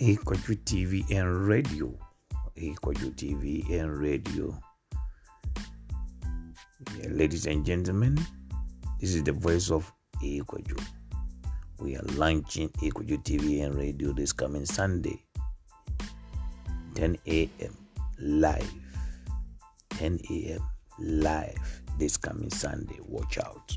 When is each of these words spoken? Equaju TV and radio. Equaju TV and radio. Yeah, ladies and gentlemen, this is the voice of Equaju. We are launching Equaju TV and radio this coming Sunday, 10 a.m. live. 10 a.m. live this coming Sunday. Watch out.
Equaju 0.00 0.56
TV 0.64 1.08
and 1.16 1.46
radio. 1.46 1.96
Equaju 2.56 3.14
TV 3.14 3.80
and 3.80 3.96
radio. 3.96 4.58
Yeah, 6.98 7.08
ladies 7.10 7.46
and 7.46 7.64
gentlemen, 7.64 8.18
this 9.00 9.14
is 9.14 9.22
the 9.22 9.32
voice 9.32 9.70
of 9.70 9.92
Equaju. 10.20 10.82
We 11.78 11.96
are 11.96 12.02
launching 12.14 12.70
Equaju 12.82 13.22
TV 13.22 13.64
and 13.64 13.76
radio 13.76 14.12
this 14.12 14.32
coming 14.32 14.64
Sunday, 14.64 15.22
10 16.96 17.16
a.m. 17.28 17.76
live. 18.18 18.72
10 19.90 20.18
a.m. 20.28 20.60
live 20.98 21.82
this 22.00 22.16
coming 22.16 22.50
Sunday. 22.50 22.98
Watch 23.06 23.38
out. 23.38 23.76